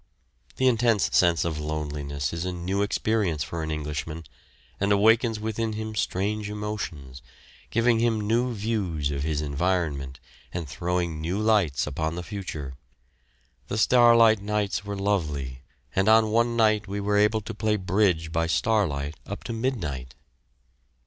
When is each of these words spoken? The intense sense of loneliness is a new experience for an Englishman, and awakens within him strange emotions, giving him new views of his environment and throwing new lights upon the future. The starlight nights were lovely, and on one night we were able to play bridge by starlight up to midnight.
The 0.55 0.65
intense 0.67 1.15
sense 1.15 1.45
of 1.45 1.59
loneliness 1.59 2.33
is 2.33 2.43
a 2.43 2.51
new 2.51 2.81
experience 2.81 3.43
for 3.43 3.61
an 3.61 3.69
Englishman, 3.69 4.23
and 4.79 4.91
awakens 4.91 5.39
within 5.39 5.73
him 5.73 5.93
strange 5.93 6.49
emotions, 6.49 7.21
giving 7.69 7.99
him 7.99 8.19
new 8.19 8.51
views 8.55 9.11
of 9.11 9.21
his 9.21 9.41
environment 9.41 10.19
and 10.51 10.67
throwing 10.67 11.21
new 11.21 11.37
lights 11.37 11.85
upon 11.85 12.15
the 12.15 12.23
future. 12.23 12.73
The 13.67 13.77
starlight 13.77 14.41
nights 14.41 14.83
were 14.83 14.97
lovely, 14.97 15.61
and 15.95 16.09
on 16.09 16.31
one 16.31 16.55
night 16.57 16.87
we 16.87 16.99
were 16.99 17.17
able 17.17 17.41
to 17.41 17.53
play 17.53 17.75
bridge 17.75 18.31
by 18.31 18.47
starlight 18.47 19.13
up 19.27 19.43
to 19.43 19.53
midnight. 19.53 20.15